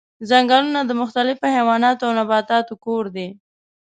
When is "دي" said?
3.15-3.27